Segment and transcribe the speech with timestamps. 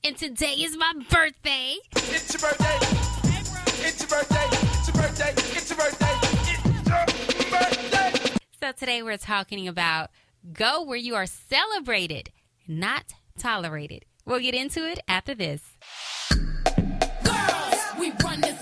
[0.03, 1.75] And today is my birthday.
[1.95, 2.79] It's your birthday.
[3.85, 4.47] It's your birthday.
[4.51, 5.33] It's your birthday.
[5.35, 6.17] It's your birthday.
[6.23, 6.49] It's
[7.51, 8.33] your birthday.
[8.59, 10.09] So today we're talking about
[10.51, 12.31] go where you are celebrated,
[12.67, 14.05] not tolerated.
[14.25, 15.61] We'll get into it after this.
[17.23, 18.61] Girls, we run this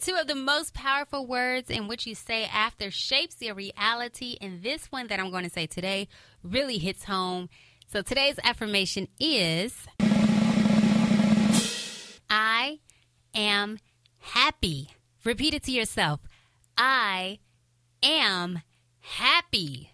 [0.00, 4.62] two of the most powerful words in which you say after shapes your reality, and
[4.62, 6.08] this one that I'm going to say today
[6.42, 7.50] really hits home.
[7.86, 9.74] So today's affirmation is
[12.30, 12.78] I
[13.34, 13.78] am
[14.18, 14.88] happy.
[15.24, 16.20] Repeat it to yourself.
[16.78, 17.38] I
[18.02, 18.62] am
[19.00, 19.92] happy.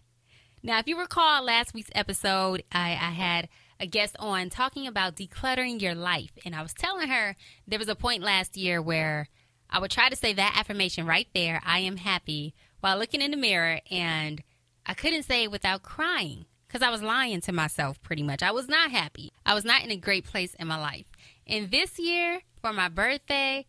[0.63, 3.49] Now, if you recall last week's episode, I, I had
[3.81, 6.31] a guest on talking about decluttering your life.
[6.45, 7.35] And I was telling her
[7.67, 9.29] there was a point last year where
[9.71, 13.31] I would try to say that affirmation right there I am happy while looking in
[13.31, 13.81] the mirror.
[13.91, 14.43] And
[14.85, 18.43] I couldn't say it without crying because I was lying to myself pretty much.
[18.43, 19.33] I was not happy.
[19.45, 21.07] I was not in a great place in my life.
[21.47, 23.67] And this year, for my birthday,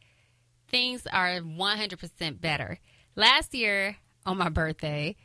[0.69, 2.79] things are 100% better.
[3.15, 5.15] Last year, on my birthday,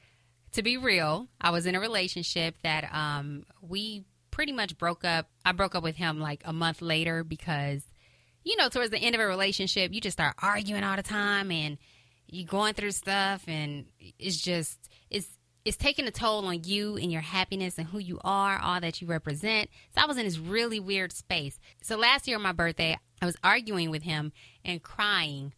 [0.52, 5.28] to be real, I was in a relationship that um, we pretty much broke up.
[5.44, 7.82] I broke up with him like a month later because,
[8.44, 11.50] you know, towards the end of a relationship, you just start arguing all the time
[11.50, 11.78] and
[12.26, 13.84] you're going through stuff, and
[14.18, 14.78] it's just
[15.10, 15.28] it's
[15.64, 19.00] it's taking a toll on you and your happiness and who you are, all that
[19.00, 19.68] you represent.
[19.94, 21.58] So I was in this really weird space.
[21.82, 24.32] So last year on my birthday, I was arguing with him
[24.64, 25.52] and crying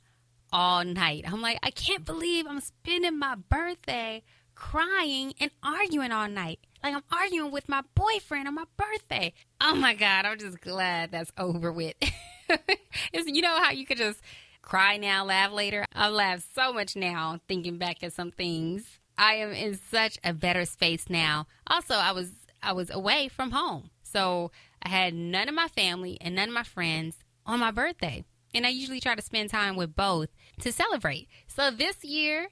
[0.52, 1.24] all night.
[1.26, 4.22] I'm like, I can't believe I'm spending my birthday
[4.54, 6.60] crying and arguing all night.
[6.82, 9.32] Like I'm arguing with my boyfriend on my birthday.
[9.60, 11.94] Oh my God, I'm just glad that's over with.
[13.12, 14.20] you know how you could just
[14.62, 15.84] cry now, laugh later?
[15.94, 18.98] I laugh so much now thinking back at some things.
[19.16, 21.46] I am in such a better space now.
[21.66, 22.30] Also, I was
[22.62, 23.90] I was away from home.
[24.02, 24.50] So
[24.82, 28.24] I had none of my family and none of my friends on my birthday.
[28.54, 30.28] And I usually try to spend time with both
[30.60, 31.28] to celebrate.
[31.46, 32.48] So this year,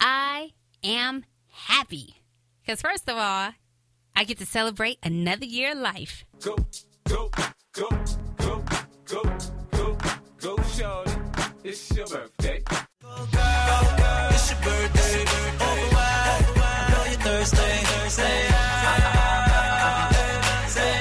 [0.00, 0.52] I
[0.82, 2.22] am happy.
[2.60, 3.52] Because, first of all,
[4.16, 6.24] I get to celebrate another year of life.
[6.40, 6.56] Go,
[7.08, 7.30] go,
[7.72, 7.88] go,
[9.06, 9.22] go,
[9.70, 9.96] go,
[10.40, 11.10] go, go, shorty.
[11.62, 12.62] It's your birthday.
[12.66, 15.20] It's your birthday.
[15.22, 16.44] Over wide.
[16.56, 17.56] I know you're thirsty.
[18.08, 18.48] Say.
[20.66, 20.92] Say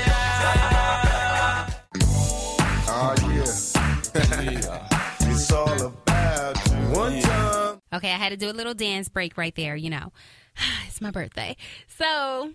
[4.52, 4.88] yeah.
[5.22, 6.76] it's all about you.
[6.96, 7.82] One time.
[7.94, 10.12] Okay, I had to do a little dance break right there, you know.
[10.88, 11.58] it's my birthday.
[11.88, 12.52] So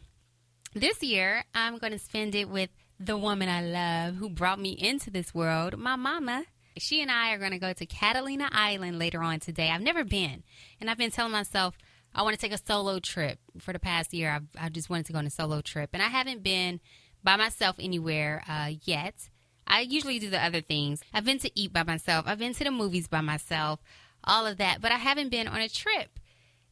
[0.75, 4.73] this year, I'm going to spend it with the woman I love who brought me
[4.73, 6.45] into this world, my mama.
[6.77, 9.71] She and I are going to go to Catalina Island later on today.
[9.71, 10.45] I've never been,
[10.81, 11.77] and I've been telling myself
[12.15, 13.39] I want to take a solo trip.
[13.59, 16.03] For the past year, I've, I just wanted to go on a solo trip, and
[16.03, 16.81] I haven't been
[17.25, 19.31] by myself anywhere uh, yet.
[19.67, 21.01] I usually do the other things.
[21.15, 22.27] I've been to eat by myself.
[22.29, 23.81] I've been to the movies by myself,
[24.25, 26.19] all of that, but I haven't been on a trip.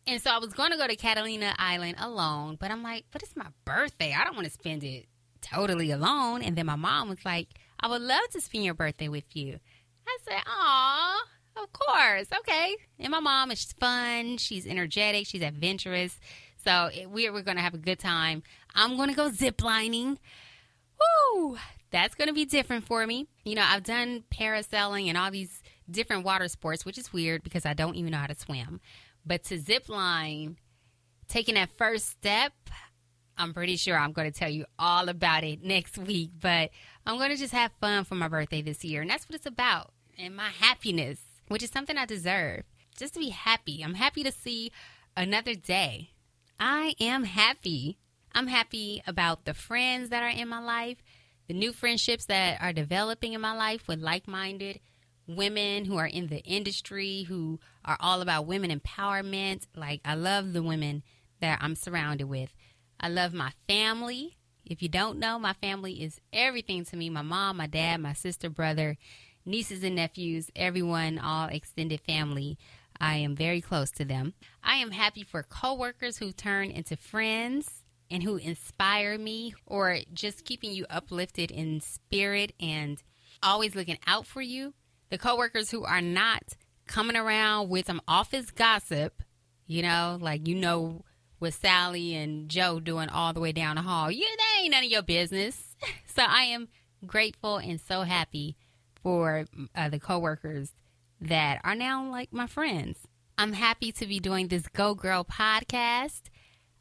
[0.06, 3.22] And so I was going to go to Catalina Island alone, but I'm like, but
[3.22, 4.14] it's my birthday.
[4.18, 5.06] I don't want to spend it
[5.40, 6.42] totally alone.
[6.42, 7.48] And then my mom was like,
[7.80, 9.58] I would love to spend your birthday with you.
[10.06, 11.24] I said, Aw,
[11.56, 12.26] of course.
[12.40, 12.76] Okay.
[12.98, 14.38] And my mom is fun.
[14.38, 15.26] She's energetic.
[15.26, 16.18] She's adventurous.
[16.64, 18.42] So it, we're, we're going to have a good time.
[18.74, 20.18] I'm going to go ziplining.
[21.34, 21.56] Woo!
[21.90, 23.26] That's going to be different for me.
[23.44, 27.64] You know, I've done parasailing and all these different water sports, which is weird because
[27.64, 28.80] I don't even know how to swim.
[29.24, 30.58] But to zip line,
[31.28, 32.52] taking that first step,
[33.38, 36.32] I'm pretty sure I'm going to tell you all about it next week.
[36.40, 36.70] But
[37.06, 39.00] I'm going to just have fun for my birthday this year.
[39.00, 39.92] And that's what it's about.
[40.18, 42.64] And my happiness, which is something I deserve.
[42.98, 43.82] Just to be happy.
[43.82, 44.72] I'm happy to see
[45.16, 46.10] another day.
[46.58, 47.98] I am happy.
[48.32, 50.98] I'm happy about the friends that are in my life,
[51.46, 54.80] the new friendships that are developing in my life with like minded
[55.28, 59.66] women who are in the industry, who are all about women empowerment.
[59.76, 61.02] Like, I love the women
[61.40, 62.52] that I'm surrounded with.
[63.00, 64.36] I love my family.
[64.64, 68.12] If you don't know, my family is everything to me my mom, my dad, my
[68.12, 68.96] sister, brother,
[69.46, 72.58] nieces and nephews, everyone, all extended family.
[73.00, 74.34] I am very close to them.
[74.62, 80.44] I am happy for coworkers who turn into friends and who inspire me or just
[80.44, 83.02] keeping you uplifted in spirit and
[83.42, 84.74] always looking out for you.
[85.10, 86.42] The coworkers who are not
[86.86, 89.22] coming around with some office gossip,
[89.66, 91.04] you know, like you know
[91.38, 94.10] what Sally and Joe doing all the way down the hall.
[94.10, 95.76] Yeah, that ain't none of your business.
[96.06, 96.68] so I am
[97.06, 98.56] grateful and so happy
[99.02, 100.72] for uh, the coworkers
[101.20, 102.98] that are now like my friends.
[103.36, 106.22] I'm happy to be doing this Go Girl podcast.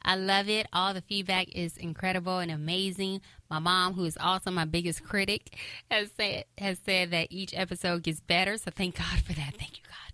[0.02, 0.66] I love it.
[0.72, 3.20] All the feedback is incredible and amazing.
[3.50, 5.56] My mom, who is also my biggest critic,
[5.90, 8.56] has said has said that each episode gets better.
[8.56, 9.54] So thank God for that.
[9.56, 10.07] Thank you, God.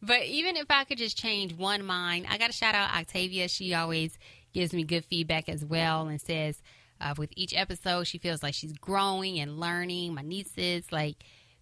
[0.00, 3.48] But even if I could just change one mind, I got to shout out Octavia.
[3.48, 4.16] She always
[4.52, 6.62] gives me good feedback as well and says
[7.00, 10.14] uh, with each episode, she feels like she's growing and learning.
[10.14, 11.16] My nieces, like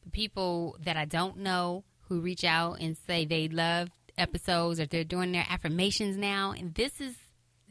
[0.04, 4.86] the people that I don't know who reach out and say they love episodes or
[4.86, 6.52] they're doing their affirmations now.
[6.52, 7.14] And this is,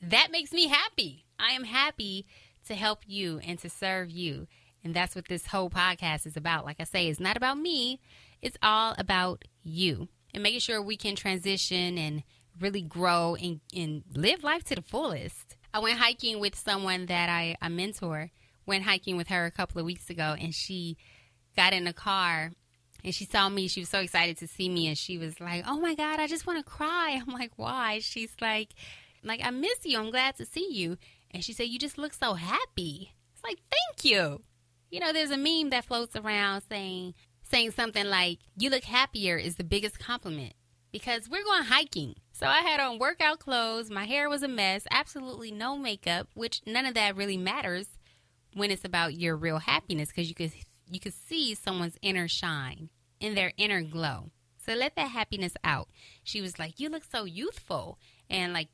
[0.01, 1.25] that makes me happy.
[1.39, 2.25] I am happy
[2.67, 4.47] to help you and to serve you.
[4.83, 6.65] And that's what this whole podcast is about.
[6.65, 7.99] Like I say, it's not about me,
[8.41, 12.21] it's all about you and making sure we can transition and
[12.59, 15.55] really grow and, and live life to the fullest.
[15.73, 18.31] I went hiking with someone that I, I mentor,
[18.65, 20.97] went hiking with her a couple of weeks ago, and she
[21.55, 22.51] got in the car
[23.03, 23.67] and she saw me.
[23.69, 26.27] She was so excited to see me, and she was like, "Oh my God, I
[26.27, 28.69] just want to cry." I'm like, "Why?" She's like,
[29.23, 29.99] "Like I miss you.
[29.99, 30.97] I'm glad to see you."
[31.31, 34.41] And she said, "You just look so happy." It's like, "Thank you."
[34.89, 37.13] You know, there's a meme that floats around saying
[37.55, 40.55] saying something like, "You look happier" is the biggest compliment
[40.91, 42.15] because we're going hiking.
[42.33, 43.89] So I had on workout clothes.
[43.89, 44.85] My hair was a mess.
[44.91, 47.87] Absolutely no makeup, which none of that really matters
[48.53, 50.51] when it's about your real happiness because you could
[50.91, 52.89] you could see someone's inner shine
[53.21, 54.31] in their inner glow.
[54.57, 55.87] So let that happiness out.
[56.25, 57.97] She was like, "You look so youthful
[58.29, 58.67] and like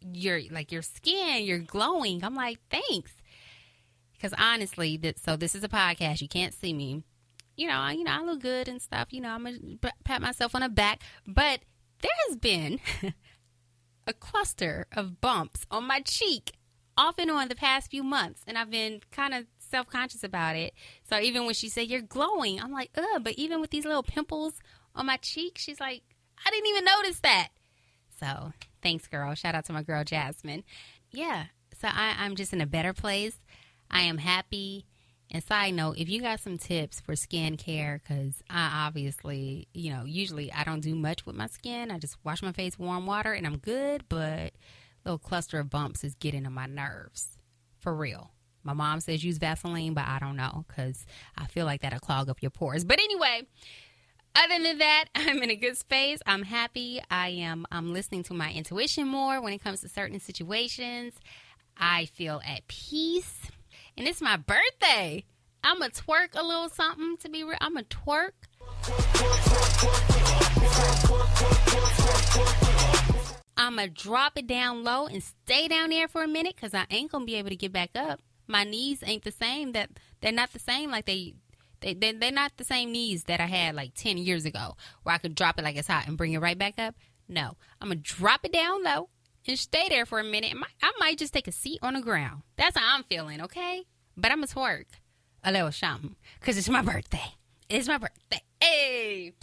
[0.00, 3.12] your like your skin, you're glowing." I'm like, "Thanks."
[4.14, 6.22] Because honestly, that so this is a podcast.
[6.22, 7.04] You can't see me.
[7.56, 9.08] You know, I, you know, I look good and stuff.
[9.12, 11.60] You know, I'm gonna pat myself on the back, but
[12.02, 12.80] there has been
[14.06, 16.52] a cluster of bumps on my cheek
[16.96, 20.56] off and on the past few months, and I've been kind of self conscious about
[20.56, 20.72] it.
[21.08, 23.22] So even when she said you're glowing, I'm like, ugh.
[23.22, 24.54] But even with these little pimples
[24.94, 26.02] on my cheek, she's like,
[26.44, 27.48] I didn't even notice that.
[28.20, 28.52] So
[28.82, 29.34] thanks, girl.
[29.34, 30.64] Shout out to my girl Jasmine.
[31.10, 31.46] Yeah.
[31.80, 33.36] So I, I'm just in a better place.
[33.90, 34.86] I am happy.
[35.34, 39.92] And side note, if you got some tips for skin care, because I obviously, you
[39.92, 41.90] know, usually I don't do much with my skin.
[41.90, 44.04] I just wash my face warm water and I'm good.
[44.08, 44.52] But
[45.04, 47.36] little cluster of bumps is getting on my nerves
[47.80, 48.30] for real.
[48.62, 51.04] My mom says use Vaseline, but I don't know because
[51.36, 52.84] I feel like that'll clog up your pores.
[52.84, 53.42] But anyway,
[54.36, 56.20] other than that, I'm in a good space.
[56.26, 57.02] I'm happy.
[57.10, 57.66] I am.
[57.72, 61.14] I'm listening to my intuition more when it comes to certain situations.
[61.76, 63.50] I feel at peace,
[63.96, 65.24] and it's my birthday.
[65.62, 67.56] I'm a twerk a little something to be real.
[67.60, 68.32] I'm a twerk.
[73.56, 76.86] I'm gonna drop it down low and stay down there for a minute because I
[76.90, 78.20] ain't gonna be able to get back up.
[78.46, 79.72] My knees ain't the same.
[79.72, 81.34] That they're not the same like they.
[81.80, 85.14] They, they, they're not the same knees that I had like 10 years ago where
[85.14, 86.94] I could drop it like it's hot and bring it right back up.
[87.28, 89.10] No, I'm going to drop it down low
[89.46, 90.54] and stay there for a minute.
[90.82, 92.42] I might, just take a seat on the ground.
[92.56, 93.84] That's how I'm feeling, okay?
[94.16, 94.86] But I'm going to twerk
[95.42, 97.34] a little something because it's my birthday.
[97.68, 98.40] It's my birthday.
[98.60, 99.34] Hey!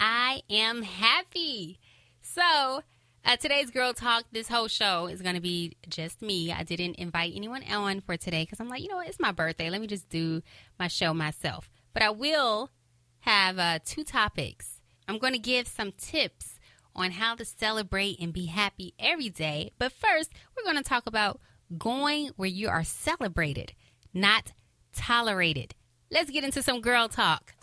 [0.00, 1.78] I am happy.
[2.22, 2.82] So,
[3.24, 6.52] uh, today's Girl Talk, this whole show is going to be just me.
[6.52, 9.08] I didn't invite anyone on for today because I'm like, you know what?
[9.08, 9.68] It's my birthday.
[9.68, 10.42] Let me just do
[10.78, 11.68] my show myself.
[11.92, 12.70] But I will
[13.20, 14.80] have uh, two topics.
[15.08, 16.58] I'm going to give some tips
[16.94, 19.72] on how to celebrate and be happy every day.
[19.78, 21.40] But first, we're going to talk about
[21.78, 23.72] going where you are celebrated,
[24.12, 24.52] not
[24.94, 25.74] tolerated.
[26.10, 27.54] Let's get into some girl talk.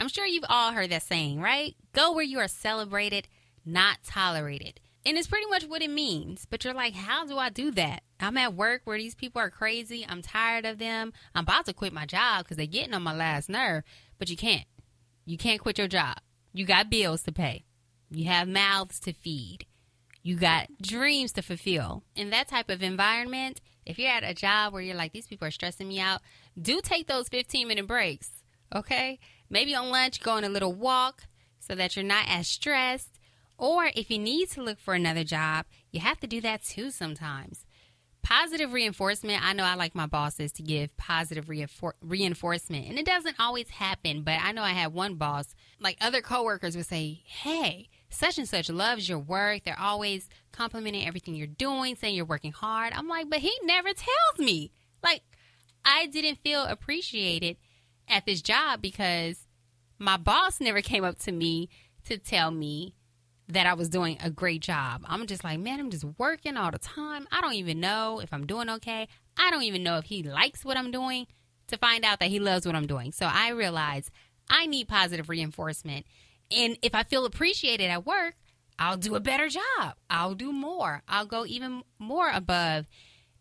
[0.00, 1.74] I'm sure you've all heard that saying, right?
[1.92, 3.26] Go where you are celebrated,
[3.64, 4.80] not tolerated.
[5.06, 6.46] And it's pretty much what it means.
[6.48, 8.02] But you're like, how do I do that?
[8.20, 10.06] I'm at work where these people are crazy.
[10.08, 11.12] I'm tired of them.
[11.34, 13.84] I'm about to quit my job because they're getting on my last nerve.
[14.18, 14.66] But you can't.
[15.26, 16.16] You can't quit your job.
[16.52, 17.64] You got bills to pay.
[18.10, 19.66] You have mouths to feed.
[20.22, 22.02] You got dreams to fulfill.
[22.16, 25.46] In that type of environment, if you're at a job where you're like, these people
[25.46, 26.22] are stressing me out,
[26.60, 28.30] do take those 15 minute breaks,
[28.74, 29.18] okay?
[29.50, 31.24] Maybe on lunch, go on a little walk
[31.58, 33.13] so that you're not as stressed.
[33.56, 36.90] Or if you need to look for another job, you have to do that too
[36.90, 37.64] sometimes.
[38.22, 39.44] Positive reinforcement.
[39.44, 43.68] I know I like my bosses to give positive reinfor- reinforcement, and it doesn't always
[43.68, 44.22] happen.
[44.22, 48.48] But I know I had one boss, like other coworkers would say, "Hey, such and
[48.48, 49.64] such loves your work.
[49.64, 53.92] They're always complimenting everything you're doing, saying you're working hard." I'm like, but he never
[53.92, 54.72] tells me.
[55.02, 55.22] Like,
[55.84, 57.58] I didn't feel appreciated
[58.08, 59.46] at this job because
[59.98, 61.68] my boss never came up to me
[62.06, 62.94] to tell me
[63.48, 65.02] that I was doing a great job.
[65.06, 67.26] I'm just like, man, I'm just working all the time.
[67.30, 69.08] I don't even know if I'm doing okay.
[69.36, 71.26] I don't even know if he likes what I'm doing
[71.68, 73.12] to find out that he loves what I'm doing.
[73.12, 74.10] So I realize
[74.48, 76.06] I need positive reinforcement.
[76.50, 78.34] And if I feel appreciated at work,
[78.78, 79.94] I'll do a better job.
[80.10, 81.02] I'll do more.
[81.08, 82.86] I'll go even more above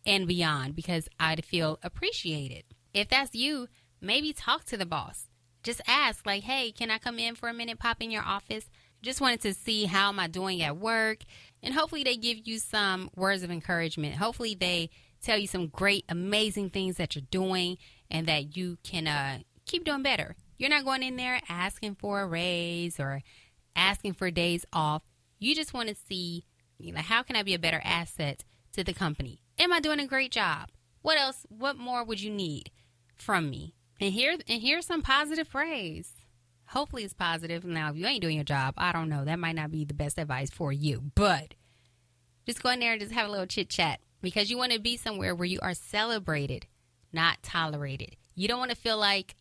[0.05, 2.63] and beyond because I'd feel appreciated.
[2.93, 3.67] If that's you,
[4.01, 5.27] maybe talk to the boss.
[5.63, 8.69] Just ask, like, hey, can I come in for a minute, pop in your office?
[9.03, 11.19] Just wanted to see how am I doing at work.
[11.61, 14.15] And hopefully they give you some words of encouragement.
[14.15, 14.89] Hopefully they
[15.21, 17.77] tell you some great, amazing things that you're doing
[18.09, 20.35] and that you can uh, keep doing better.
[20.57, 23.21] You're not going in there asking for a raise or
[23.75, 25.03] asking for days off.
[25.37, 26.45] You just want to see,
[26.77, 29.41] you know, how can I be a better asset to the company?
[29.59, 30.69] Am I doing a great job?
[31.01, 31.45] What else?
[31.49, 32.71] What more would you need
[33.15, 33.75] from me?
[33.99, 36.13] And here, and here's some positive praise.
[36.67, 37.63] Hopefully, it's positive.
[37.63, 39.25] Now, if you ain't doing your job, I don't know.
[39.25, 41.53] That might not be the best advice for you, but
[42.45, 44.79] just go in there and just have a little chit chat because you want to
[44.79, 46.65] be somewhere where you are celebrated,
[47.11, 48.15] not tolerated.
[48.35, 49.35] You don't want to feel like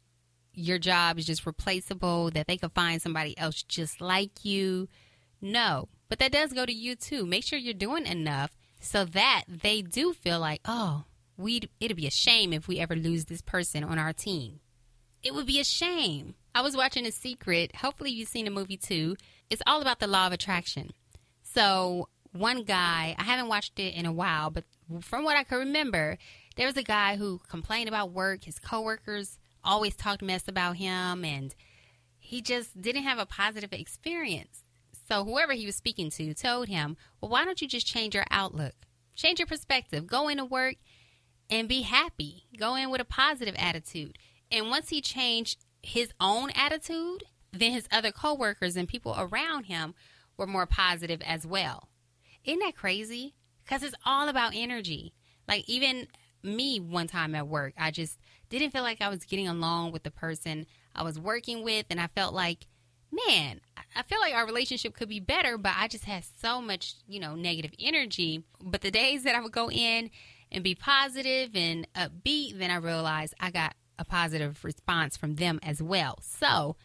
[0.55, 4.89] your job is just replaceable, that they could find somebody else just like you.
[5.41, 7.25] No, but that does go to you too.
[7.25, 8.51] Make sure you're doing enough
[8.81, 11.05] so that they do feel like, oh,
[11.37, 14.61] we it'd be a shame if we ever lose this person on our team.
[15.23, 16.35] It would be a shame.
[16.55, 17.77] I was watching A Secret.
[17.77, 19.17] Hopefully, you've seen the movie too.
[19.49, 20.93] It's all about the law of attraction.
[21.43, 24.65] So, one guy, I haven't watched it in a while, but
[25.01, 26.19] from what I can remember,
[26.57, 28.45] there was a guy who complained about work.
[28.45, 31.55] His coworkers always talked mess about him, and
[32.19, 34.61] he just didn't have a positive experience.
[35.09, 38.27] So, whoever he was speaking to told him, Well, why don't you just change your
[38.31, 38.75] outlook?
[39.17, 40.07] Change your perspective.
[40.07, 40.77] Go into work
[41.49, 42.45] and be happy.
[42.59, 44.19] Go in with a positive attitude.
[44.51, 49.95] And once he changed his own attitude, then his other coworkers and people around him
[50.37, 51.89] were more positive as well.
[52.45, 53.35] Isn't that crazy?
[53.65, 55.13] Because it's all about energy.
[55.47, 56.09] Like, even
[56.43, 60.03] me, one time at work, I just didn't feel like I was getting along with
[60.03, 61.87] the person I was working with.
[61.91, 62.67] And I felt like,
[63.11, 63.61] man,
[63.95, 67.21] I feel like our relationship could be better, but I just had so much, you
[67.21, 68.45] know, negative energy.
[68.61, 70.11] But the days that I would go in
[70.51, 75.61] and be positive and upbeat, then I realized I got a positive response from them
[75.63, 76.19] as well.
[76.23, 76.77] So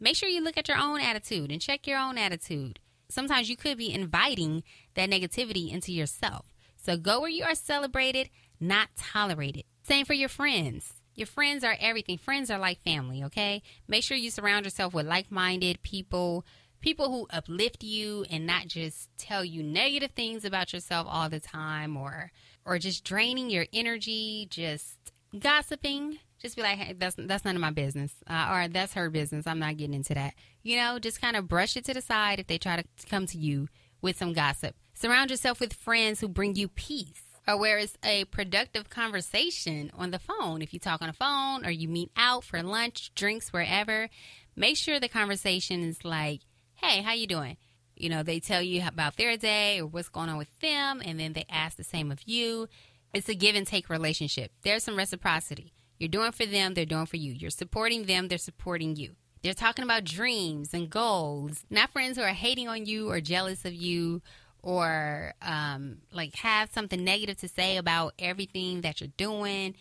[0.00, 2.80] make sure you look at your own attitude and check your own attitude.
[3.08, 4.64] Sometimes you could be inviting
[4.94, 6.52] that negativity into yourself.
[6.76, 8.28] So go where you are celebrated,
[8.60, 9.64] not tolerated.
[9.84, 10.94] Same for your friends.
[11.14, 12.18] Your friends are everything.
[12.18, 13.62] Friends are like family, okay?
[13.86, 16.44] Make sure you surround yourself with like minded people,
[16.80, 21.40] people who uplift you and not just tell you negative things about yourself all the
[21.40, 22.32] time or
[22.66, 24.96] or just draining your energy, just
[25.38, 26.18] gossiping.
[26.44, 29.46] Just be like, hey, that's that's none of my business, uh, or that's her business.
[29.46, 30.34] I'm not getting into that.
[30.62, 33.26] You know, just kind of brush it to the side if they try to come
[33.28, 33.68] to you
[34.02, 34.76] with some gossip.
[34.92, 40.10] Surround yourself with friends who bring you peace, or where it's a productive conversation on
[40.10, 40.60] the phone.
[40.60, 44.10] If you talk on the phone, or you meet out for lunch, drinks, wherever,
[44.54, 46.42] make sure the conversation is like,
[46.74, 47.56] "Hey, how you doing?"
[47.96, 51.18] You know, they tell you about their day or what's going on with them, and
[51.18, 52.68] then they ask the same of you.
[53.14, 54.52] It's a give and take relationship.
[54.62, 55.72] There's some reciprocity.
[56.04, 57.32] You're doing for them, they're doing for you.
[57.32, 59.12] You're supporting them, they're supporting you.
[59.42, 63.64] They're talking about dreams and goals, not friends who are hating on you or jealous
[63.64, 64.20] of you
[64.62, 69.76] or um, like have something negative to say about everything that you're doing.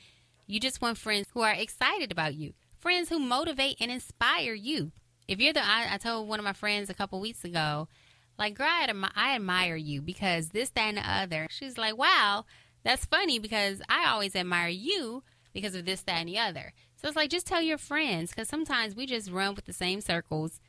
[0.48, 4.94] You just want friends who are excited about you, friends who motivate and inspire you.
[5.28, 7.90] If you're the, I, I told one of my friends a couple weeks ago,
[8.40, 11.48] like, girl, I, admi- I admire you because this, that, and the other.
[11.50, 12.46] She's like, wow,
[12.86, 16.74] that's funny because I always admire you because of this, that, and the other.
[16.96, 20.02] So it's like, just tell your friends because sometimes we just run with the same
[20.02, 20.60] circles.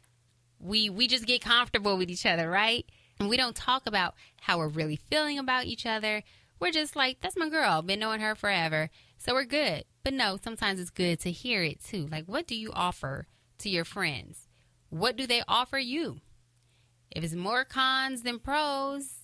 [0.59, 2.87] We we just get comfortable with each other, right?
[3.19, 6.23] And we don't talk about how we're really feeling about each other.
[6.61, 7.83] We're just like, that's my girl.
[7.83, 8.91] Been knowing her forever.
[9.19, 9.85] So we're good.
[10.03, 12.09] But no, sometimes it's good to hear it too.
[12.11, 13.27] Like, what do you offer
[13.59, 14.49] to your friends?
[14.95, 16.21] what do they offer you?
[17.11, 19.24] If it's more cons than pros,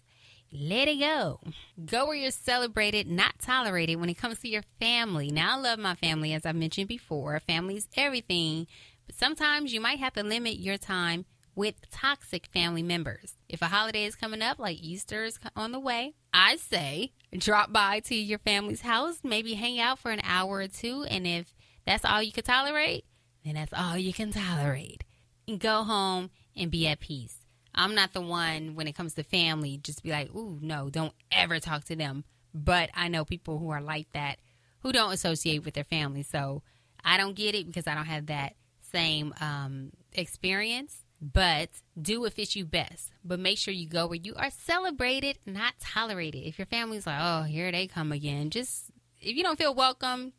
[0.53, 1.41] let it go.
[1.85, 5.31] Go where you're celebrated, not tolerated when it comes to your family.
[5.31, 7.39] Now, I love my family, as I mentioned before.
[7.41, 8.67] Family's everything.
[9.07, 13.37] But sometimes you might have to limit your time with toxic family members.
[13.49, 17.73] If a holiday is coming up, like Easter is on the way, I say drop
[17.73, 21.05] by to your family's house, maybe hang out for an hour or two.
[21.09, 21.55] And if
[21.87, 23.05] that's all you can tolerate,
[23.45, 25.05] then that's all you can tolerate.
[25.47, 27.40] And go home and be at peace.
[27.81, 31.15] I'm not the one when it comes to family, just be like, ooh, no, don't
[31.33, 32.25] ever talk to them.
[32.53, 34.37] But I know people who are like that
[34.81, 36.23] who don't associate with their family.
[36.23, 36.63] So
[37.03, 38.57] I don't get it because I don't have that
[38.93, 41.05] same um, experience.
[41.23, 41.71] But
[42.01, 43.13] do what fits you best.
[43.25, 46.47] But make sure you go where you are celebrated, not tolerated.
[46.47, 48.91] If your family's like, oh, here they come again, just
[49.23, 50.35] if you don't feel welcome,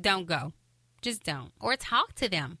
[0.00, 0.54] don't go.
[1.02, 1.52] Just don't.
[1.60, 2.58] Or talk to them.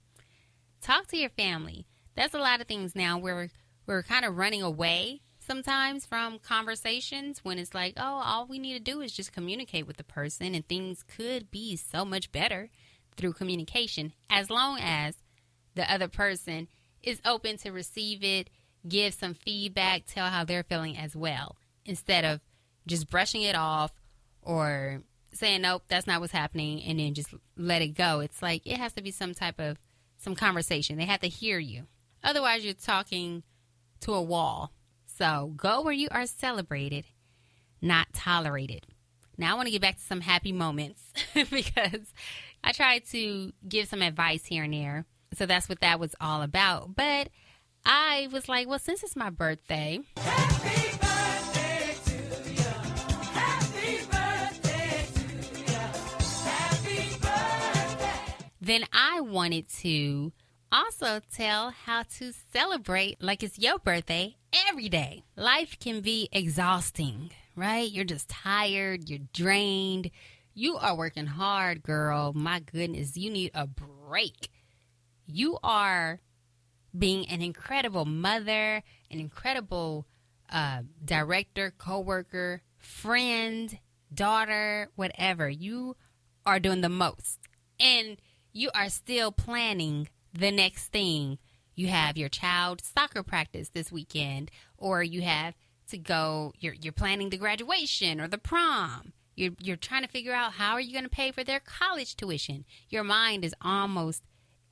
[0.80, 1.86] Talk to your family.
[2.14, 3.50] That's a lot of things now where
[3.90, 8.74] we're kind of running away sometimes from conversations when it's like, oh, all we need
[8.74, 12.70] to do is just communicate with the person and things could be so much better
[13.16, 15.16] through communication as long as
[15.74, 16.68] the other person
[17.02, 18.48] is open to receive it,
[18.86, 22.40] give some feedback, tell how they're feeling as well, instead of
[22.86, 23.90] just brushing it off
[24.40, 28.20] or saying, nope, that's not what's happening, and then just let it go.
[28.20, 29.78] It's like it has to be some type of
[30.16, 30.96] some conversation.
[30.96, 31.86] They have to hear you.
[32.22, 33.42] Otherwise, you're talking
[34.00, 34.72] to a wall.
[35.06, 37.04] So go where you are celebrated,
[37.80, 38.86] not tolerated.
[39.36, 41.02] Now I want to get back to some happy moments
[41.34, 42.12] because
[42.62, 45.06] I tried to give some advice here and there.
[45.34, 46.94] So that's what that was all about.
[46.94, 47.28] But
[47.84, 50.90] I was like, well, since it's my birthday, Happy
[58.60, 60.32] then I wanted to
[60.72, 64.36] also tell how to celebrate like it's your birthday
[64.68, 65.24] every day.
[65.36, 67.90] Life can be exhausting, right?
[67.90, 70.10] You're just tired, you're drained.
[70.54, 72.32] You are working hard, girl.
[72.34, 74.50] My goodness, you need a break.
[75.26, 76.20] You are
[76.96, 80.06] being an incredible mother, an incredible
[80.50, 83.78] uh, director, coworker, friend,
[84.12, 85.48] daughter, whatever.
[85.48, 85.96] You
[86.44, 87.38] are doing the most.
[87.78, 88.16] And
[88.52, 91.38] you are still planning the next thing.
[91.74, 95.54] You have your child soccer practice this weekend, or you have
[95.88, 99.12] to go, you're, you're planning the graduation or the prom.
[99.34, 102.16] You're, you're trying to figure out how are you going to pay for their college
[102.16, 102.64] tuition.
[102.88, 104.22] Your mind is almost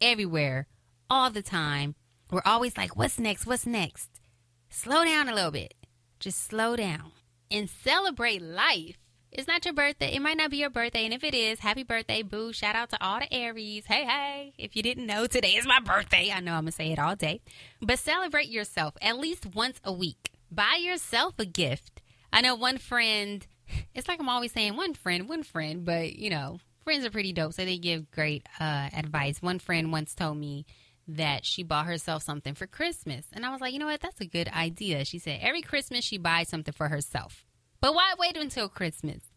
[0.01, 0.67] everywhere
[1.09, 1.95] all the time.
[2.31, 3.47] We're always like, what's next?
[3.47, 4.21] What's next?
[4.69, 5.75] Slow down a little bit.
[6.21, 7.13] Just slow down
[7.51, 8.99] and celebrate life.
[9.31, 10.15] It's not your birthday.
[10.15, 11.05] It might not be your birthday.
[11.05, 12.53] And if it is, happy birthday, boo.
[12.53, 13.85] Shout out to all the Aries.
[13.87, 14.53] Hey, hey.
[14.59, 16.33] If you didn't know, today is my birthday.
[16.35, 17.41] I know I'm going to say it all day.
[17.81, 20.31] But celebrate yourself at least once a week.
[20.51, 22.01] Buy yourself a gift.
[22.33, 23.47] I know one friend,
[23.95, 27.33] it's like I'm always saying one friend, one friend, but you know, friends are pretty
[27.33, 27.53] dope.
[27.53, 29.43] So they give great uh, advice.
[29.43, 30.65] One friend once told me
[31.07, 33.27] that she bought herself something for Christmas.
[33.33, 34.01] And I was like, you know what?
[34.01, 35.05] That's a good idea.
[35.05, 37.45] She said every Christmas she buys something for herself.
[37.81, 39.31] But why wait until Christmas?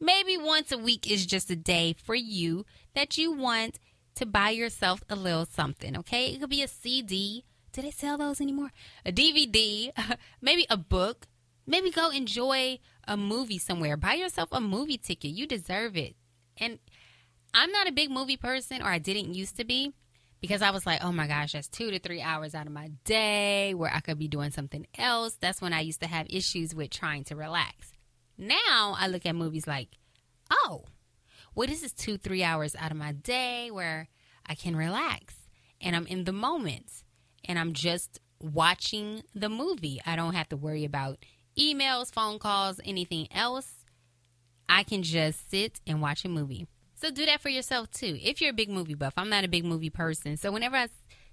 [0.00, 3.78] Maybe once a week is just a day for you that you want
[4.16, 6.26] to buy yourself a little something, okay?
[6.26, 7.44] It could be a CD.
[7.72, 8.72] Do they sell those anymore?
[9.06, 9.90] A DVD,
[10.40, 11.26] maybe a book.
[11.66, 13.96] Maybe go enjoy a movie somewhere.
[13.96, 15.30] Buy yourself a movie ticket.
[15.30, 16.16] You deserve it.
[16.56, 16.80] And
[17.54, 19.92] I'm not a big movie person, or I didn't used to be,
[20.42, 22.90] because I was like, oh my gosh, that's two to three hours out of my
[23.04, 25.38] day where I could be doing something else.
[25.40, 27.92] That's when I used to have issues with trying to relax.
[28.36, 29.90] Now I look at movies like,
[30.50, 30.84] oh,
[31.54, 34.08] well, this is two, three hours out of my day where
[34.44, 35.36] I can relax
[35.80, 37.04] and I'm in the moment
[37.44, 40.00] and I'm just watching the movie.
[40.04, 41.24] I don't have to worry about
[41.56, 43.84] emails, phone calls, anything else.
[44.68, 46.66] I can just sit and watch a movie.
[47.02, 48.16] So do that for yourself too.
[48.22, 50.36] If you're a big movie buff, I'm not a big movie person.
[50.36, 50.86] So whenever I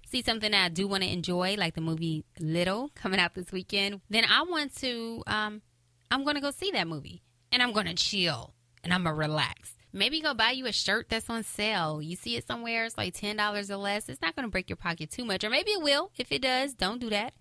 [0.04, 3.52] see something that I do want to enjoy, like the movie Little coming out this
[3.52, 5.62] weekend, then I want to, um,
[6.10, 8.52] I'm going to go see that movie and I'm going to chill
[8.82, 9.76] and I'm going to relax.
[9.92, 12.02] Maybe go buy you a shirt that's on sale.
[12.02, 14.08] You see it somewhere, it's like $10 or less.
[14.08, 16.10] It's not going to break your pocket too much, or maybe it will.
[16.16, 17.34] If it does, don't do that.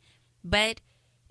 [0.43, 0.81] But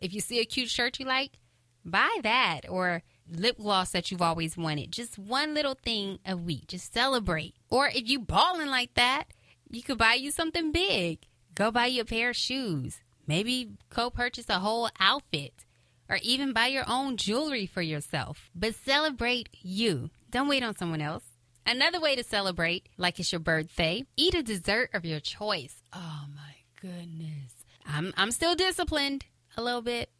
[0.00, 1.38] if you see a cute shirt you like,
[1.84, 4.92] buy that or lip gloss that you've always wanted.
[4.92, 6.68] Just one little thing a week.
[6.68, 7.54] Just celebrate.
[7.70, 9.24] Or if you balling like that,
[9.70, 11.26] you could buy you something big.
[11.54, 13.00] Go buy you a pair of shoes.
[13.26, 15.66] Maybe co purchase a whole outfit.
[16.08, 18.50] Or even buy your own jewelry for yourself.
[18.54, 20.10] But celebrate you.
[20.30, 21.24] Don't wait on someone else.
[21.66, 25.82] Another way to celebrate, like it's your birthday, eat a dessert of your choice.
[25.92, 27.52] Oh my goodness.
[27.86, 30.10] I'm I'm still disciplined a little bit.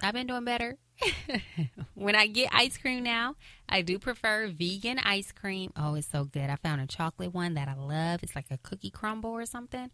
[0.00, 0.78] I've been doing better.
[1.94, 3.36] When I get ice cream now,
[3.68, 5.72] I do prefer vegan ice cream.
[5.76, 6.50] Oh, it's so good.
[6.50, 8.22] I found a chocolate one that I love.
[8.22, 9.90] It's like a cookie crumble or something.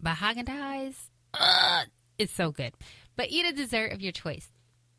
[0.00, 0.96] By Dazs.
[1.32, 1.84] Uh,
[2.18, 2.74] it's so good.
[3.16, 4.48] But eat a dessert of your choice.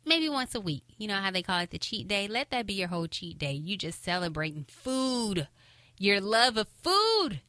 [0.04, 0.84] Maybe once a week.
[0.98, 2.28] You know how they call it the cheat day?
[2.28, 3.52] Let that be your whole cheat day.
[3.52, 5.48] You just celebrating food,
[5.98, 7.40] your love of food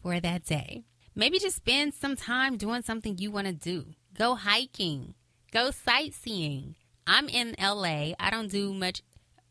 [0.00, 0.84] for that day.
[1.14, 3.86] Maybe just spend some time doing something you want to do.
[4.16, 5.14] Go hiking,
[5.52, 6.76] go sightseeing.
[7.10, 8.12] I'm in LA.
[8.20, 9.02] I don't do much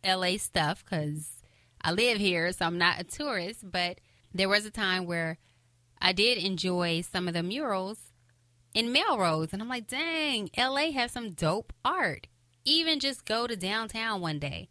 [0.01, 1.43] LA stuff because
[1.81, 3.69] I live here, so I'm not a tourist.
[3.69, 3.99] But
[4.33, 5.39] there was a time where
[6.01, 8.13] I did enjoy some of the murals
[8.73, 12.27] in Melrose, and I'm like, dang, LA has some dope art.
[12.63, 14.69] Even just go to downtown one day,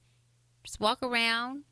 [0.64, 1.64] just walk around,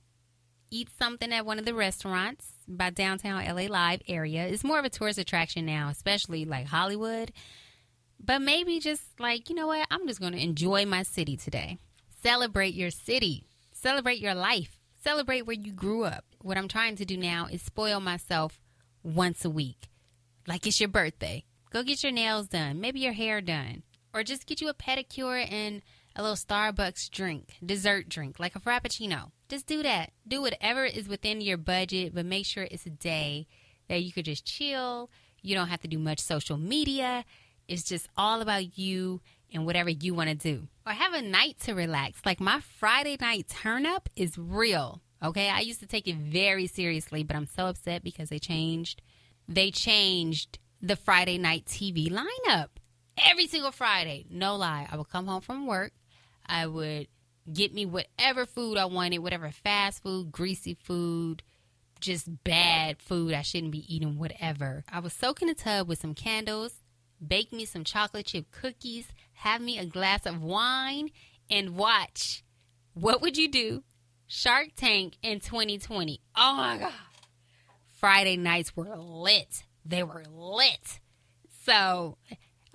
[0.70, 4.46] eat something at one of the restaurants by downtown LA Live area.
[4.46, 7.32] It's more of a tourist attraction now, especially like Hollywood.
[8.18, 9.86] But maybe just like, you know what?
[9.90, 11.78] I'm just going to enjoy my city today.
[12.22, 13.46] Celebrate your city.
[13.72, 14.80] Celebrate your life.
[15.02, 16.24] Celebrate where you grew up.
[16.40, 18.60] What I'm trying to do now is spoil myself
[19.02, 19.88] once a week.
[20.46, 21.44] Like it's your birthday.
[21.70, 23.82] Go get your nails done, maybe your hair done,
[24.14, 25.82] or just get you a pedicure and
[26.14, 29.30] a little Starbucks drink, dessert drink, like a Frappuccino.
[29.48, 30.12] Just do that.
[30.26, 33.46] Do whatever is within your budget, but make sure it's a day
[33.88, 35.10] that you could just chill.
[35.42, 37.24] You don't have to do much social media.
[37.68, 39.20] It's just all about you
[39.52, 40.68] and whatever you want to do.
[40.86, 42.20] Or have a night to relax.
[42.24, 45.02] Like my Friday night turn up is real.
[45.22, 45.48] Okay.
[45.48, 49.02] I used to take it very seriously, but I'm so upset because they changed.
[49.48, 52.68] They changed the Friday night TV lineup
[53.16, 54.26] every single Friday.
[54.30, 54.86] No lie.
[54.90, 55.92] I would come home from work.
[56.46, 57.08] I would
[57.52, 61.42] get me whatever food I wanted, whatever fast food, greasy food,
[62.00, 64.84] just bad food I shouldn't be eating, whatever.
[64.90, 66.74] I would soak in a tub with some candles,
[67.24, 71.10] bake me some chocolate chip cookies, have me a glass of wine,
[71.50, 72.42] and watch.
[72.94, 73.84] What would you do?
[74.26, 76.20] Shark Tank in 2020.
[76.36, 76.92] Oh my God.
[77.94, 79.64] Friday nights were lit.
[79.84, 81.00] They were lit.
[81.64, 82.18] So,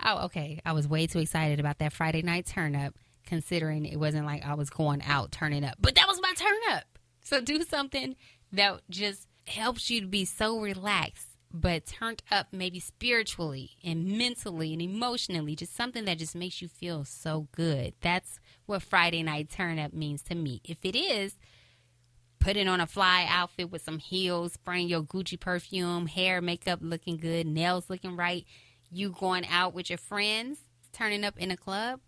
[0.04, 0.60] oh, okay.
[0.64, 2.94] I was way too excited about that Friday night turn up,
[3.26, 6.76] considering it wasn't like I was going out turning up, but that was my turn
[6.76, 6.84] up.
[7.22, 8.16] So, do something
[8.52, 14.72] that just helps you to be so relaxed, but turned up maybe spiritually and mentally
[14.72, 15.54] and emotionally.
[15.54, 17.94] Just something that just makes you feel so good.
[18.00, 20.60] That's what Friday night turn up means to me.
[20.64, 21.38] If it is,
[22.38, 27.16] putting on a fly outfit with some heels, spraying your Gucci perfume, hair, makeup looking
[27.16, 28.44] good, nails looking right,
[28.90, 30.58] you going out with your friends,
[30.92, 32.00] turning up in a club.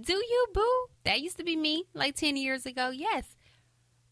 [0.00, 0.86] Do you, boo?
[1.04, 3.36] That used to be me like 10 years ago, yes.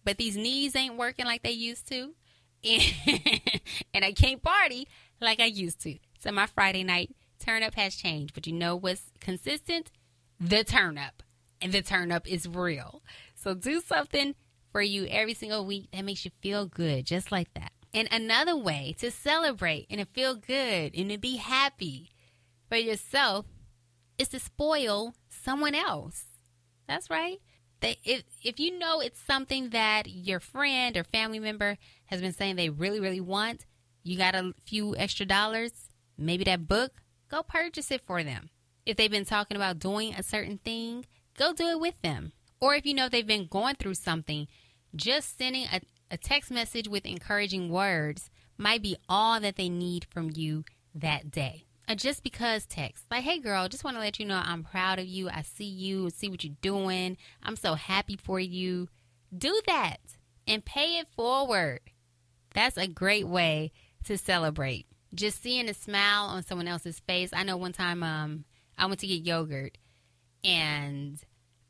[0.05, 2.14] But these knees ain't working like they used to.
[3.94, 4.88] And, I can't party
[5.20, 5.98] like I used to.
[6.18, 8.35] So my Friday night turn up has changed.
[8.35, 9.90] But you know what's consistent?
[10.40, 11.22] The turn up.
[11.61, 13.03] And the turn up is real.
[13.35, 14.35] So do something
[14.72, 17.72] for you every single week that makes you feel good, just like that.
[17.94, 22.11] And another way to celebrate and to feel good and to be happy
[22.68, 23.46] for yourself
[24.18, 26.25] is to spoil someone else.
[26.88, 27.38] That's right.
[27.83, 32.33] They, if, if you know it's something that your friend or family member has been
[32.33, 33.66] saying they really, really want,
[34.05, 35.73] you got a few extra dollars,
[36.16, 36.92] maybe that book,
[37.29, 38.51] go purchase it for them.
[38.87, 42.33] If they've been talking about doing a certain thing, go do it with them.
[42.61, 44.47] Or if you know they've been going through something,
[44.95, 50.07] just sending a, a text message with encouraging words might be all that they need
[50.09, 50.64] from you
[50.95, 51.64] that day.
[51.88, 54.99] A just because text, like, hey girl, just want to let you know I'm proud
[54.99, 55.29] of you.
[55.29, 57.16] I see you, see what you're doing.
[57.42, 58.88] I'm so happy for you.
[59.37, 59.99] Do that
[60.47, 61.81] and pay it forward.
[62.55, 63.73] That's a great way
[64.05, 64.87] to celebrate.
[65.14, 67.31] Just seeing a smile on someone else's face.
[67.33, 68.45] I know one time um,
[68.79, 69.77] I went to get yogurt
[70.45, 71.18] and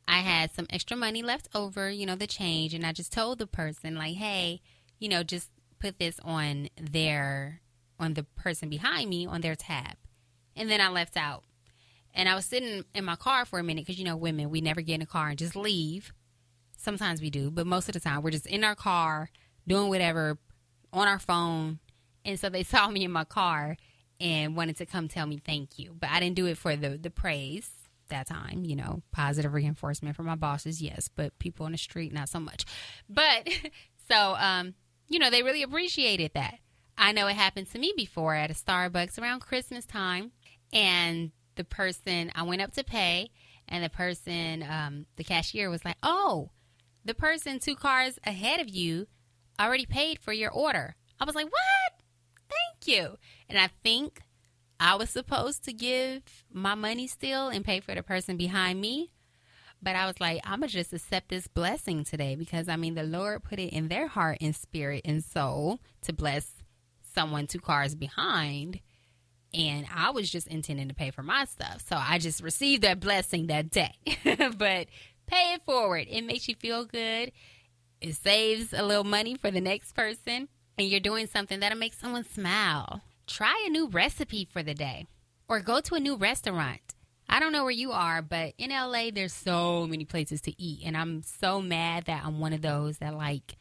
[0.07, 3.39] I had some extra money left over, you know, the change, and I just told
[3.39, 4.61] the person, like, hey,
[4.99, 7.61] you know, just put this on their,
[7.99, 9.97] on the person behind me on their tab.
[10.57, 11.45] And then I left out.
[12.15, 14.61] And I was sitting in my car for a minute because, you know, women, we
[14.61, 16.13] never get in a car and just leave.
[16.77, 19.31] Sometimes we do, but most of the time we're just in our car
[19.67, 20.37] doing whatever
[20.93, 21.79] on our phone.
[22.25, 23.77] And so they saw me in my car
[24.21, 25.97] and wanted to come tell me thank you.
[25.99, 27.71] But I didn't do it for the, the praise
[28.09, 32.13] that time, you know, positive reinforcement from my bosses, yes, but people on the street,
[32.13, 32.65] not so much.
[33.09, 33.49] But
[34.11, 34.75] so, um,
[35.09, 36.59] you know, they really appreciated that.
[36.97, 40.33] I know it happened to me before at a Starbucks around Christmas time,
[40.73, 43.31] and the person I went up to pay,
[43.69, 46.51] and the person, um, the cashier was like, "Oh,
[47.05, 49.07] the person two cars ahead of you
[49.61, 52.03] already paid for your order." I was like, "What?
[52.49, 54.23] Thank you." And I think
[54.81, 59.13] I was supposed to give my money still and pay for the person behind me.
[59.81, 62.95] But I was like, I'm going to just accept this blessing today because I mean,
[62.95, 66.53] the Lord put it in their heart and spirit and soul to bless
[67.15, 68.81] someone two cars behind.
[69.55, 71.85] And I was just intending to pay for my stuff.
[71.87, 73.95] So I just received that blessing that day.
[74.57, 74.87] but
[75.27, 76.07] pay it forward.
[76.09, 77.33] It makes you feel good.
[78.01, 80.49] It saves a little money for the next person.
[80.79, 83.03] And you're doing something that'll make someone smile.
[83.27, 85.07] Try a new recipe for the day
[85.49, 86.81] or go to a new restaurant.
[87.29, 90.83] I don't know where you are, but in LA, there's so many places to eat.
[90.85, 93.57] And I'm so mad that I'm one of those that like,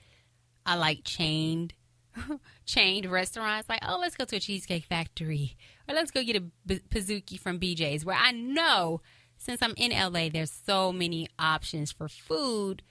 [0.66, 1.74] I like chained
[2.66, 5.56] chained restaurants like oh let's go to a cheesecake factory
[5.88, 9.02] or let's go get a B- pizookie from bj's where i know
[9.38, 12.84] since i'm in la there's so many options for food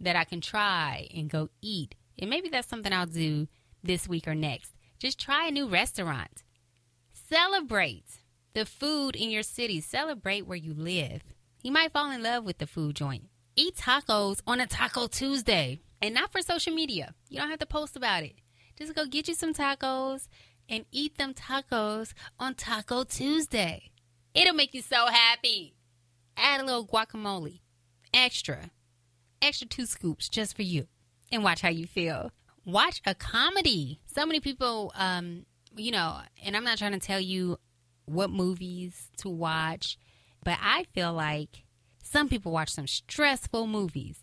[0.00, 1.94] that i can try and go eat.
[2.18, 3.48] And maybe that's something i'll do
[3.82, 4.74] this week or next.
[4.98, 6.42] Just try a new restaurant.
[7.12, 8.20] Celebrate
[8.54, 9.80] the food in your city.
[9.80, 11.22] Celebrate where you live.
[11.62, 13.24] You might fall in love with the food joint.
[13.54, 17.14] Eat tacos on a taco tuesday and not for social media.
[17.28, 18.34] You don't have to post about it
[18.76, 20.28] just go get you some tacos
[20.68, 23.90] and eat them tacos on Taco Tuesday.
[24.34, 25.74] It'll make you so happy.
[26.36, 27.60] Add a little guacamole.
[28.12, 28.70] Extra.
[29.40, 30.86] Extra two scoops just for you.
[31.32, 32.30] And watch how you feel.
[32.64, 34.00] Watch a comedy.
[34.06, 37.58] So many people, um, you know, and I'm not trying to tell you
[38.04, 39.98] what movies to watch,
[40.44, 41.64] but I feel like
[42.02, 44.18] some people watch some stressful movies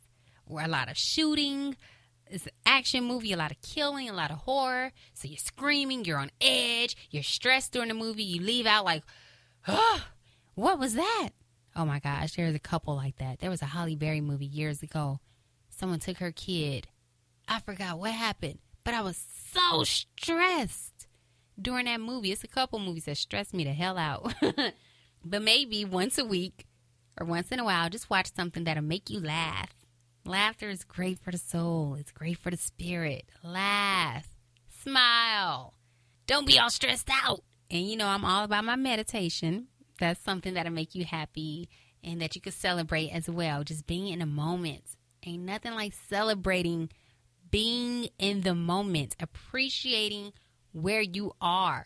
[0.45, 1.75] or a lot of shooting,
[2.33, 4.91] it's an action movie, a lot of killing, a lot of horror.
[5.13, 8.23] So you're screaming, you're on edge, you're stressed during the movie.
[8.23, 9.03] You leave out like,
[9.67, 10.03] oh,
[10.55, 11.29] what was that?
[11.75, 13.39] Oh my gosh, there's a couple like that.
[13.39, 15.19] There was a Halle Berry movie years ago.
[15.69, 16.87] Someone took her kid.
[17.47, 21.07] I forgot what happened, but I was so stressed
[21.61, 22.31] during that movie.
[22.31, 24.33] It's a couple movies that stress me the hell out.
[25.23, 26.65] but maybe once a week
[27.19, 29.82] or once in a while, just watch something that'll make you laugh.
[30.25, 31.95] Laughter is great for the soul.
[31.99, 33.25] It's great for the spirit.
[33.43, 34.27] Laugh.
[34.81, 35.73] Smile.
[36.27, 37.43] Don't be all stressed out.
[37.69, 39.67] And you know, I'm all about my meditation.
[39.99, 41.69] That's something that'll make you happy
[42.03, 43.63] and that you can celebrate as well.
[43.63, 44.83] Just being in the moment.
[45.25, 46.89] Ain't nothing like celebrating
[47.49, 50.33] being in the moment, appreciating
[50.71, 51.85] where you are,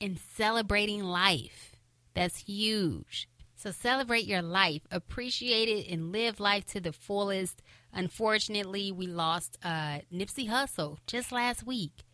[0.00, 1.72] and celebrating life.
[2.14, 3.28] That's huge.
[3.56, 7.62] So celebrate your life, appreciate it, and live life to the fullest.
[7.92, 12.04] Unfortunately, we lost uh, Nipsey Hussle just last week,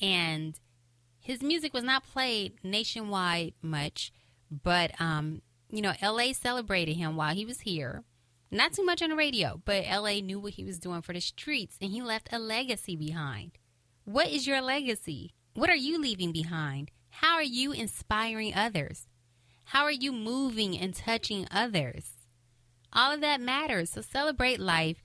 [0.00, 0.58] and
[1.18, 4.12] his music was not played nationwide much,
[4.50, 8.04] but um, you know, LA celebrated him while he was here.
[8.50, 11.20] Not too much on the radio, but LA knew what he was doing for the
[11.20, 13.58] streets, and he left a legacy behind.
[14.04, 15.34] What is your legacy?
[15.54, 16.92] What are you leaving behind?
[17.10, 19.08] How are you inspiring others?
[19.64, 22.12] How are you moving and touching others?
[22.92, 23.90] All of that matters.
[23.90, 25.02] So celebrate life.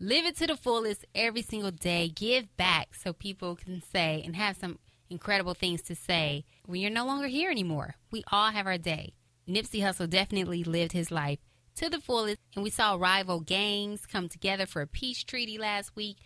[0.00, 2.08] Live it to the fullest every single day.
[2.08, 6.90] Give back so people can say and have some incredible things to say when you're
[6.90, 7.94] no longer here anymore.
[8.10, 9.14] We all have our day.
[9.48, 11.38] Nipsey Hussle definitely lived his life
[11.76, 15.94] to the fullest, and we saw rival gangs come together for a peace treaty last
[15.94, 16.18] week.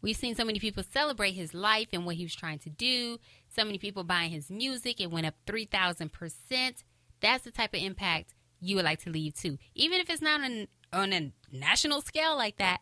[0.00, 3.18] We've seen so many people celebrate his life and what he was trying to do.
[3.54, 4.98] So many people buying his music.
[4.98, 6.84] It went up 3,000%.
[7.20, 9.58] That's the type of impact you would like to leave too.
[9.74, 12.80] Even if it's not on, on a national scale like that,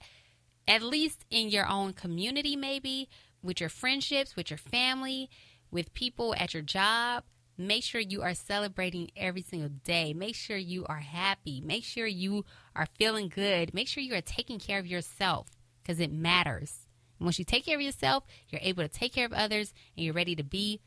[0.68, 3.09] at least in your own community, maybe
[3.42, 5.31] with your friendships, with your family,
[5.70, 7.24] with people at your job.
[7.57, 10.12] Make sure you are celebrating every single day.
[10.12, 11.61] Make sure you are happy.
[11.61, 12.44] Make sure you
[12.76, 13.74] are feeling good.
[13.74, 15.48] Make sure you are taking care of yourself
[15.83, 16.87] because it matters.
[17.18, 20.04] And once you take care of yourself, you're able to take care of others and
[20.04, 20.81] you're ready to be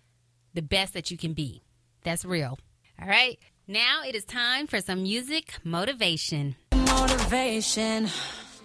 [0.54, 1.62] the best that you can be.
[2.04, 2.58] That's real.
[3.02, 3.38] All right.
[3.68, 6.56] Now it is time for some music motivation.
[6.74, 8.08] Motivation.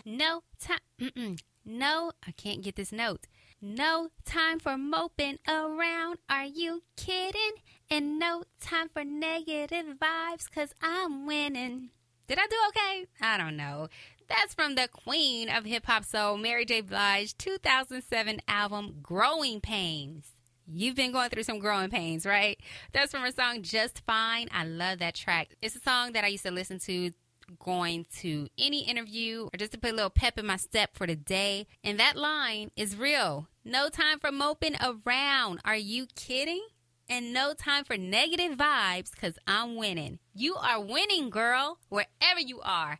[0.09, 1.37] No time.
[1.65, 3.27] No, I can't get this note.
[3.61, 6.19] No time for moping around.
[6.31, 7.55] Are you kidding?
[7.91, 11.91] And no time for negative vibes, cause I'm winning.
[12.29, 13.07] Did I do okay?
[13.21, 13.89] I don't know.
[14.29, 16.83] That's from the queen of hip hop soul, Mary J.
[16.83, 20.27] Blige, 2007 album, Growing Pains.
[20.69, 22.61] You've been going through some growing pains, right?
[22.93, 24.51] That's from her song Just Fine.
[24.53, 25.57] I love that track.
[25.61, 27.11] It's a song that I used to listen to
[27.59, 31.07] going to any interview or just to put a little pep in my step for
[31.07, 31.67] the day.
[31.83, 33.49] And that line is real.
[33.65, 35.61] No time for moping around.
[35.65, 36.67] Are you kidding?
[37.09, 40.19] And no time for negative vibes because I'm winning.
[40.35, 42.99] You are winning, girl, wherever you are.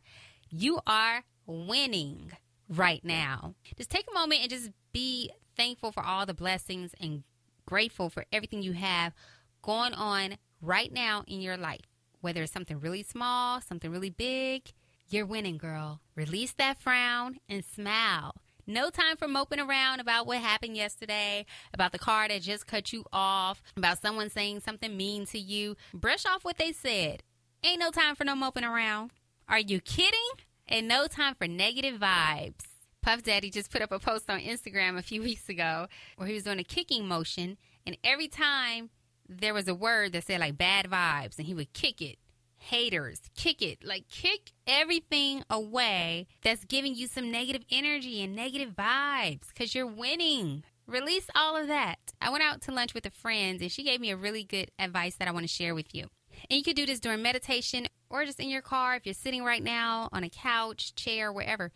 [0.49, 2.31] You are winning
[2.69, 3.55] right now.
[3.75, 7.23] Just take a moment and just be thankful for all the blessings and
[7.65, 9.13] grateful for everything you have
[9.61, 11.81] going on right now in your life,
[12.21, 14.71] whether it's something really small, something really big,
[15.09, 16.01] you're winning, girl.
[16.15, 18.35] Release that frown and smile.
[18.65, 22.91] No time for moping around about what happened yesterday, about the car that just cut
[22.91, 25.77] you off, about someone saying something mean to you.
[25.93, 27.23] Brush off what they said.
[27.63, 29.11] Ain't no time for no moping around.
[29.47, 30.19] Are you kidding?
[30.67, 32.65] And no time for negative vibes.
[33.01, 36.33] Puff Daddy just put up a post on Instagram a few weeks ago where he
[36.33, 38.89] was doing a kicking motion, and every time
[39.29, 42.17] there was a word that said like bad vibes, and he would kick it.
[42.59, 43.85] Haters, kick it.
[43.85, 49.85] Like, kick everything away that's giving you some negative energy and negative vibes because you're
[49.85, 50.63] winning.
[50.87, 51.99] Release all of that.
[52.19, 54.71] I went out to lunch with a friend, and she gave me a really good
[54.79, 56.07] advice that I want to share with you.
[56.49, 59.43] And you can do this during meditation or just in your car if you're sitting
[59.43, 61.71] right now on a couch, chair, wherever.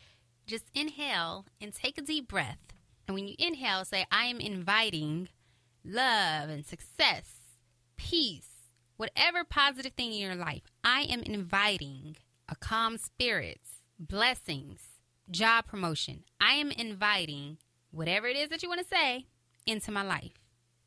[0.47, 2.57] Just inhale and take a deep breath.
[3.07, 5.29] And when you inhale, say, I am inviting
[5.83, 7.40] love and success,
[8.01, 8.49] peace,
[8.97, 10.63] whatever positive thing in your life.
[10.83, 12.17] I am inviting
[12.49, 13.61] a calm spirit,
[13.99, 14.79] blessings,
[15.29, 16.23] job promotion.
[16.39, 17.57] I am inviting
[17.91, 19.27] whatever it is that you want to say
[19.67, 20.33] into my life.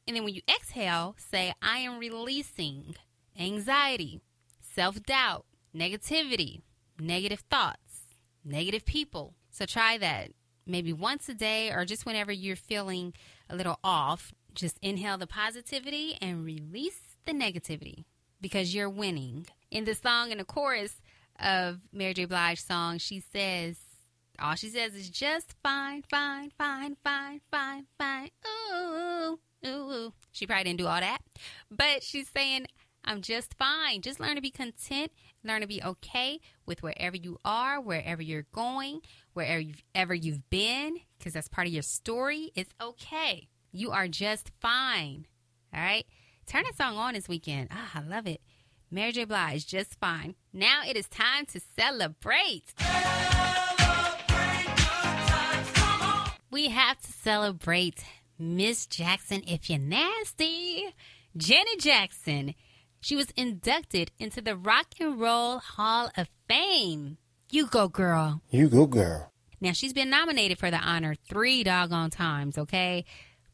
[0.06, 2.96] And then when you exhale, say, I am releasing
[3.38, 4.20] anxiety,
[4.60, 6.62] self doubt, negativity,
[6.98, 8.02] negative thoughts,
[8.44, 9.34] negative people.
[9.50, 10.32] So try that
[10.66, 13.14] maybe once a day or just whenever you're feeling
[13.48, 14.34] a little off.
[14.54, 18.04] Just inhale the positivity and release the negativity
[18.40, 19.46] because you're winning.
[19.70, 21.00] In the song, in the chorus
[21.40, 22.26] of Mary J.
[22.26, 23.76] Blige's song, she says,
[24.38, 28.30] all she says is just fine, fine, fine, fine, fine, fine.
[28.46, 30.12] Ooh, ooh, ooh.
[30.30, 31.18] She probably didn't do all that,
[31.70, 32.66] but she's saying,
[33.04, 34.02] I'm just fine.
[34.02, 35.10] Just learn to be content,
[35.42, 39.00] learn to be okay with wherever you are, wherever you're going,
[39.32, 42.50] wherever you've, ever you've been, because that's part of your story.
[42.54, 43.48] It's okay.
[43.76, 45.26] You are just fine.
[45.74, 46.06] All right?
[46.46, 47.70] Turn that song on this weekend.
[47.72, 48.40] Ah, I love it.
[48.88, 49.24] Mary J.
[49.24, 50.36] Blige, just fine.
[50.52, 52.72] Now it is time to celebrate.
[56.52, 58.04] We have to celebrate
[58.38, 60.94] Miss Jackson if you're nasty.
[61.36, 62.54] Janet Jackson.
[63.00, 67.18] She was inducted into the Rock and Roll Hall of Fame.
[67.50, 68.40] You go, girl.
[68.50, 69.32] You go, girl.
[69.60, 73.04] Now she's been nominated for the honor three doggone times, okay?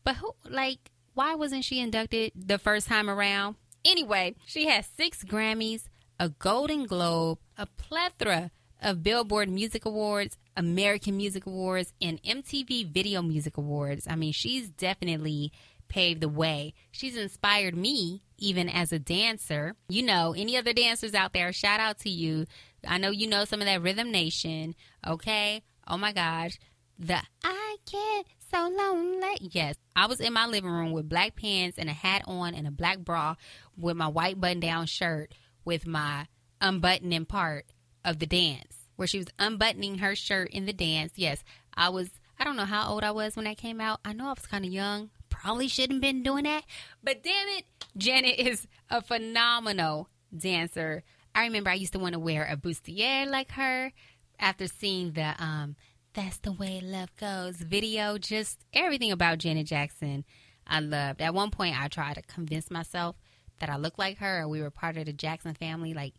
[0.05, 3.57] But who like why wasn't she inducted the first time around?
[3.85, 5.85] Anyway, she has six Grammys,
[6.19, 8.51] a Golden Globe, a plethora
[8.83, 14.07] of Billboard Music Awards, American Music Awards, and MTV Video Music Awards.
[14.09, 15.53] I mean, she's definitely
[15.89, 16.73] paved the way.
[16.91, 19.77] She's inspired me even as a dancer.
[19.89, 22.47] You know, any other dancers out there, shout out to you.
[22.87, 24.75] I know you know some of that Rhythm Nation,
[25.07, 25.63] okay?
[25.87, 26.59] Oh my gosh.
[26.99, 29.37] The I get so lonely.
[29.41, 32.67] Yes, I was in my living room with black pants and a hat on and
[32.67, 33.37] a black bra
[33.77, 35.33] with my white button down shirt
[35.65, 36.27] with my
[36.61, 37.67] unbuttoning part
[38.05, 41.13] of the dance where she was unbuttoning her shirt in the dance.
[41.17, 41.43] Yes,
[41.75, 44.01] I was, I don't know how old I was when that came out.
[44.05, 45.11] I know I was kind of young.
[45.31, 46.65] Probably shouldn't have been doing that.
[47.03, 47.65] But damn it,
[47.97, 51.03] Janet is a phenomenal dancer.
[51.35, 53.93] I remember I used to want to wear a bustier like her
[54.39, 55.77] after seeing the um
[56.13, 58.19] That's the Way Love Goes video.
[58.19, 60.25] Just everything about Janet Jackson
[60.67, 61.21] I loved.
[61.21, 63.17] At one point I tried to convince myself
[63.61, 65.95] that I looked like her we were part of the Jackson family.
[65.95, 66.15] Like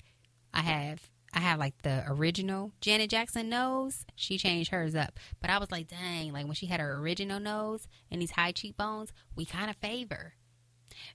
[0.54, 4.06] I have I have like the original Janet Jackson nose.
[4.16, 5.20] She changed hers up.
[5.42, 8.52] But I was like, dang, like when she had her original nose and these high
[8.52, 10.34] cheekbones, we kind of favor.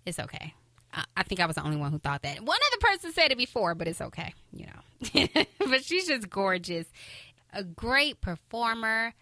[0.04, 0.54] It's okay.
[1.16, 2.40] I, think I was the only one who thought that.
[2.40, 5.26] One other person said it before, but it's okay, you know.
[5.58, 6.86] but she's just gorgeous.
[7.52, 9.14] A great performer.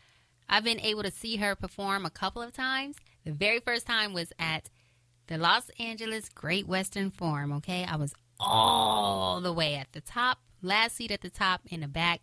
[0.48, 2.96] I've been able to see her perform a couple of times.
[3.24, 4.70] The very first time was at
[5.26, 7.84] the Los Angeles Great Western Forum, okay?
[7.84, 11.88] I was all the way at the top, last seat at the top in the
[11.88, 12.20] back.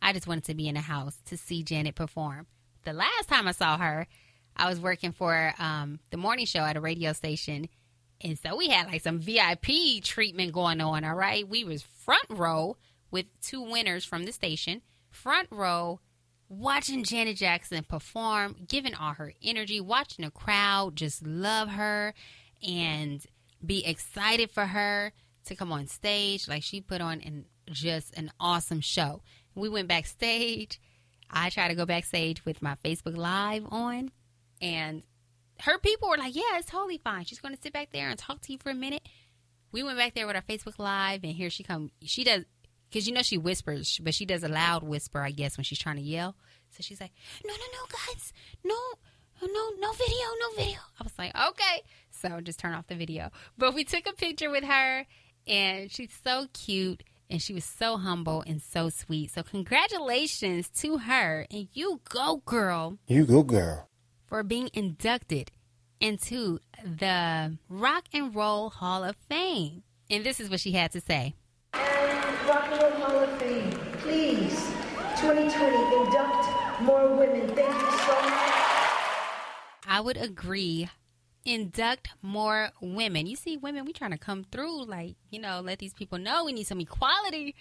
[0.00, 2.46] I just wanted to be in the house to see Janet perform.
[2.84, 4.08] The last time I saw her,
[4.56, 7.68] I was working for um, the morning show at a radio station.
[8.20, 11.48] And so we had like some VIP treatment going on, all right?
[11.48, 12.76] We was front row
[13.10, 14.82] with two winners from the station,
[15.12, 16.00] front row
[16.48, 22.14] watching Janet Jackson perform, giving all her energy, watching the crowd just love her
[22.66, 23.24] and
[23.64, 25.12] be excited for her
[25.46, 26.48] to come on stage.
[26.48, 29.22] Like she put on an, just an awesome show.
[29.54, 30.80] We went backstage.
[31.30, 34.10] I tried to go backstage with my Facebook Live on,
[34.60, 35.02] and
[35.60, 37.24] her people were like, "Yeah, it's totally fine.
[37.24, 39.08] She's going to sit back there and talk to you for a minute."
[39.70, 41.90] We went back there with our Facebook Live, and here she come.
[42.02, 42.44] She does
[42.92, 45.78] because you know she whispers, but she does a loud whisper, I guess, when she's
[45.78, 46.36] trying to yell.
[46.70, 47.12] So she's like,
[47.44, 48.32] "No, no, no, guys,
[48.64, 48.74] no,
[49.40, 50.78] no, no video, no video.
[51.00, 51.82] I was like, okay.
[52.10, 53.30] So just turn off the video.
[53.58, 55.06] But we took a picture with her,
[55.46, 59.30] and she's so cute, and she was so humble and so sweet.
[59.32, 63.88] So congratulations to her, and you go, girl, You go, girl.
[64.26, 65.50] for being inducted
[66.00, 69.82] into the Rock and Roll Hall of Fame.
[70.10, 71.34] And this is what she had to say.
[72.48, 74.70] Rock and Roll Hall of Fame, please,
[75.20, 75.76] 2020,
[76.06, 77.48] induct more women.
[77.54, 78.52] Thank you so much.
[79.86, 80.88] I would agree.
[81.44, 83.26] Induct more women.
[83.26, 86.44] You see, women, we trying to come through, like, you know, let these people know
[86.44, 87.54] we need some equality.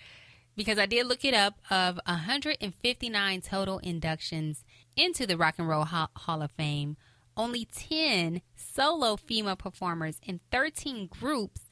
[0.55, 4.65] Because I did look it up of 159 total inductions
[4.97, 6.97] into the Rock and Roll Hall of Fame.
[7.37, 11.70] Only 10 solo female performers and 13 groups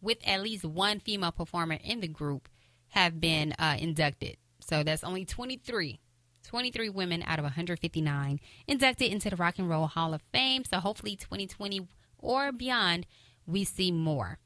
[0.00, 2.48] with at least one female performer in the group
[2.88, 4.36] have been uh, inducted.
[4.60, 6.00] So that's only 23.
[6.46, 10.64] 23 women out of 159 inducted into the Rock and Roll Hall of Fame.
[10.64, 11.88] So hopefully 2020
[12.18, 13.06] or beyond,
[13.46, 14.38] we see more.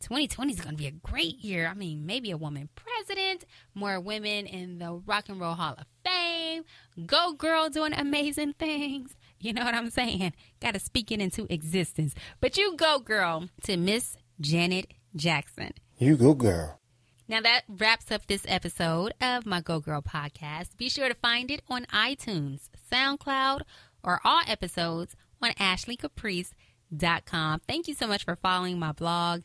[0.00, 1.68] 2020 is going to be a great year.
[1.68, 5.86] I mean, maybe a woman president, more women in the Rock and Roll Hall of
[6.04, 6.64] Fame.
[7.06, 9.14] Go girl doing amazing things.
[9.38, 10.32] You know what I'm saying?
[10.60, 12.14] Got to speak it into existence.
[12.40, 15.72] But you go girl to Miss Janet Jackson.
[15.98, 16.80] You go, girl.
[17.28, 20.76] Now that wraps up this episode of my Go Girl podcast.
[20.76, 23.62] Be sure to find it on iTunes, SoundCloud,
[24.02, 27.60] or all episodes on ashleycaprice.com.
[27.66, 29.42] Thank you so much for following my blog.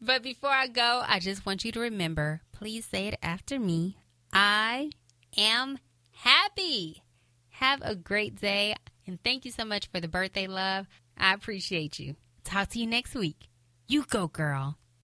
[0.00, 3.96] But before I go, I just want you to remember please say it after me.
[4.32, 4.90] I
[5.36, 5.78] am
[6.10, 7.02] happy.
[7.50, 8.74] Have a great day
[9.06, 10.86] and thank you so much for the birthday love.
[11.16, 12.16] I appreciate you.
[12.44, 13.48] Talk to you next week.
[13.88, 14.76] You go, girl.